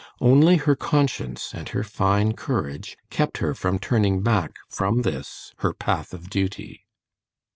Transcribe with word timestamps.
Only 0.19 0.57
her 0.57 0.75
conscience 0.75 1.53
and 1.53 1.69
her 1.69 1.83
fine 1.83 2.33
courage 2.33 2.97
kept 3.11 3.37
her 3.37 3.53
from 3.53 3.77
turning 3.77 4.23
back 4.23 4.55
from 4.67 5.03
this, 5.03 5.53
her 5.57 5.73
path 5.73 6.11
of 6.11 6.27
duty. 6.27 6.87